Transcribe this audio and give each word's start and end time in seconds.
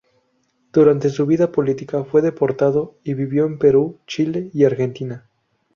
Durante 0.73 1.11
su 1.11 1.27
vida 1.27 1.51
política 1.51 2.03
fue 2.03 2.23
deportado 2.23 2.95
y 3.03 3.13
vivió 3.13 3.45
en 3.45 3.59
Perú, 3.59 3.99
Chile 4.07 4.49
y 4.51 4.65
Argentina. 4.65 5.29